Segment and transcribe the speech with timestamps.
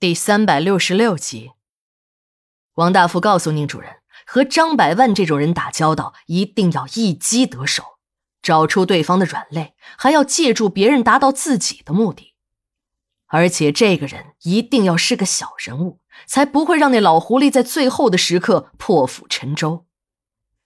[0.00, 1.50] 第三百六十六集，
[2.74, 7.82] 王大富告诉宁主任，和张百万这种人打交道，一定要一击得手，
[8.40, 12.34] 找出对方的软肋，还要借助别人达到自己的目的。
[13.26, 19.84] 而且这个人一定要是个小人物，才不会让那老狐狸在最后的时刻破釜沉舟。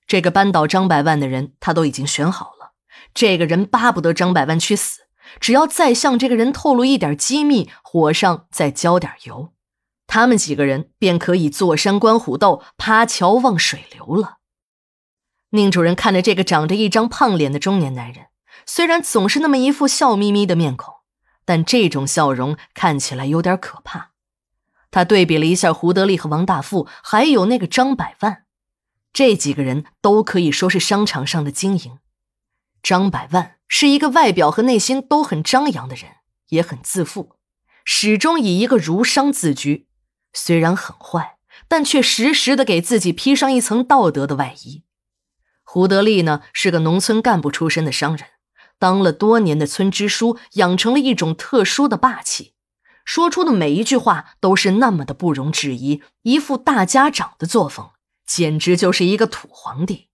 [0.07, 2.75] 这个扳倒张百万的人，他都已经选好了。
[3.15, 5.01] 这个人巴不得张百万去死。
[5.41, 9.53] 只要再向这个人透露一点机密，火上再浇点油，
[10.07, 14.39] 他们几个人便可以坐山观虎斗，趴桥望水流了。
[15.51, 18.27] 宁主任看着这个长着一张胖脸的中年男人，
[18.67, 20.95] 虽然总是那么一副笑眯眯的面孔，
[21.45, 24.13] 但这种笑容看起来有点可怕。
[24.91, 28.45] 他对比了一下胡德利和王大富，还有那个张百万，
[29.13, 31.99] 这几个人都可以说是商场上的精英。
[32.83, 33.57] 张百万。
[33.75, 36.17] 是一个外表和内心都很张扬的人，
[36.51, 37.37] 也很自负，
[37.87, 39.89] 始终以一个儒商自居。
[40.35, 44.85] 虽然很坏，但却时时的给自己披上一层道德的外衣。
[45.63, 48.27] 胡德利呢，是个农村干部出身的商人，
[48.79, 52.53] 当了多年的村支书，养成了一种特殊的霸气，
[53.07, 57.89] 说出的每一句话都是那么的不容置疑，一副大家长的作风，
[58.27, 60.09] 简直就是一个土皇帝。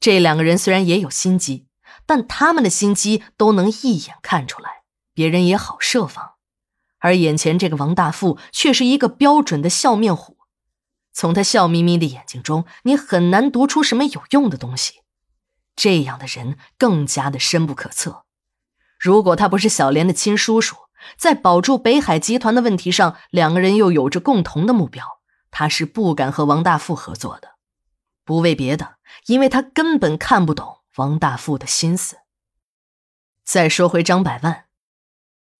[0.00, 1.66] 这两个人虽然也有心机。
[2.06, 6.32] 但他们的心机都能一眼看出来，别人也好设防。
[6.98, 10.38] 而眼前这个王大富却是一个标准的笑面虎，
[11.12, 15.02] 从他笑眯眯的眼睛中，你很难读出什么有用的东西。
[15.76, 18.24] 这样的人更加的深不可测。
[18.98, 20.76] 如果他不是小莲的亲叔叔，
[21.18, 25.04] 在保住北海集团的问题上，两个人又有着共同的目标，
[25.50, 27.56] 他是不敢和王大富合作的。
[28.24, 28.94] 不为别的，
[29.26, 30.78] 因为他根本看不懂。
[30.96, 32.18] 王大富的心思。
[33.44, 34.64] 再说回张百万，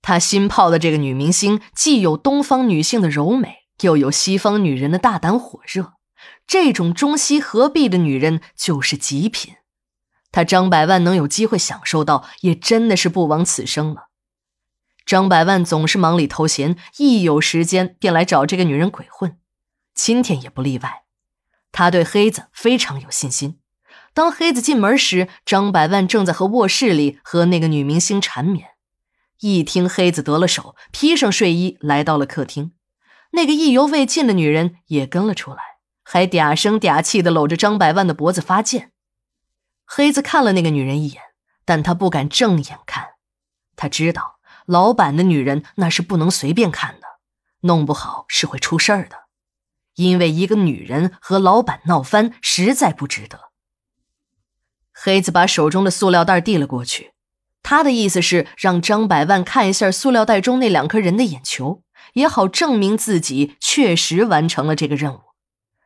[0.01, 5.95] 他新泡的这个女明星，既有东方女性的柔美，又有西方女人的大胆火热，
[6.47, 9.57] 这种中西合璧的女人就是极品。
[10.33, 14.09] 他张百万能有机会享受到，也真的是不枉此生了。
[15.07, 19.39] 张百万总是忙里偷闲，一有时间便来找这个女人鬼混，
[19.95, 21.05] 今天也不例外。
[21.71, 23.61] 他对黑子非常有信心。
[24.15, 28.69] 当黑子进门时，张百万正在和卧室里和那个女明星缠绵。
[29.41, 32.71] 一听黑子得了手，披上睡衣来到了客厅。
[33.33, 35.59] 那个意犹未尽的女人也跟了出来，
[36.05, 38.93] 还嗲声嗲气的搂着张百万的脖子发贱。
[39.85, 41.21] 黑子看了那个女人一眼，
[41.65, 43.15] 但他不敢正眼看。
[43.75, 47.07] 他知道老板的女人那是不能随便看的，
[47.63, 49.25] 弄不好是会出事儿的。
[49.97, 53.51] 因为一个女人和老板闹翻，实在不值得。
[54.95, 57.13] 黑子把手中的塑料袋递了过去，
[57.63, 61.83] 他的意思是让张百万看一下塑料袋中那两颗人的眼球，
[62.13, 65.21] 也好证明自己确实完成了这个任务。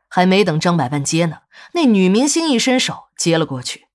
[0.07, 1.39] 还没等张百万接呢，
[1.73, 3.87] 那女明星一伸手接了过去。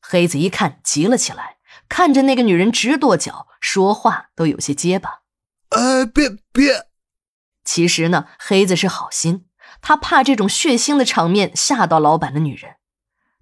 [0.00, 1.56] 黑子一看，急了起来，
[1.88, 5.20] 看着那个女人直跺脚，说话都有些结巴
[5.70, 6.86] ：“哎，别别！”
[7.64, 9.46] 其实呢，黑子是好心，
[9.80, 12.76] 他怕这种血腥的场面吓到老板的女人。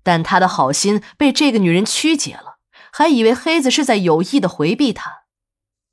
[0.03, 2.59] 但他的好心被这个女人曲解了，
[2.93, 5.25] 还以为黑子是在有意的回避他。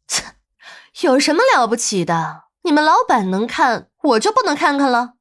[0.08, 0.36] 切，
[1.02, 2.46] 有什么了不起的？
[2.64, 5.14] 你们老板能看，我就不能看看了？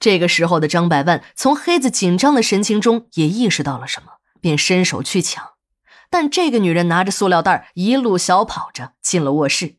[0.00, 5.54] 这个时候的张百万从黑子紧张的神情中也意识到了什么，便伸手去抢。
[6.08, 9.76] 但这个女人拿着塑料袋一路小跑着进了卧室，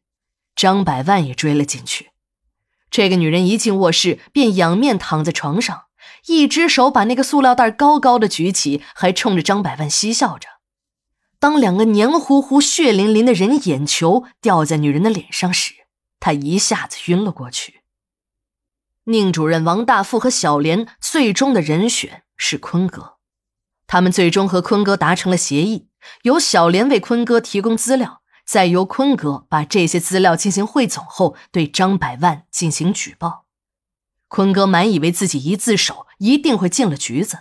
[0.56, 2.12] 张百万也追了进去。
[2.92, 5.86] 这个女人一进卧室便仰面躺在床上。
[6.28, 10.48] 一只手把那个塑料袋高高的举起，还冲着张百万嬉笑着。
[11.40, 15.74] 当两个黏糊糊、血淋淋的人眼球掉在女人的脸上时，
[16.20, 17.82] 他一下子晕了过去。
[19.06, 23.16] 宁主任、王大富和小莲最终的人选是坤哥，
[23.88, 25.88] 他们最终和坤哥达成了协议，
[26.24, 33.46] 由小莲为坤哥提供资料，再由坤哥把这些资料进行汇总后，对张百万进行举报。
[34.30, 37.40] 坤哥满以为自己一自首一定会进了局子，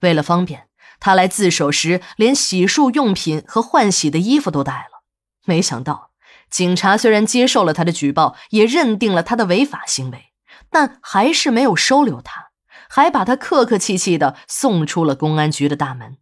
[0.00, 5.02] 为了方便，他来自首时连洗漱用品和换洗的衣服都带了。
[5.44, 6.12] 没想到，
[6.48, 10.32] 警察虽然接受了他的举报，也认定了他的违法行为，
[10.70, 12.50] 但还是没有收留他，
[12.88, 16.18] 还把他客客气气的送出了公安局的大门。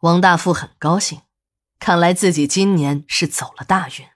[0.00, 1.20] 王大富很高兴，
[1.78, 4.06] 看来自己今年是走了大运，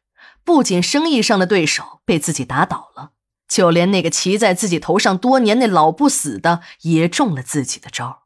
[0.43, 3.13] 不仅生意上的对手被自己打倒了。
[3.51, 8.20] 就连那个骑在自己头上多年那老不死的也中了自己的招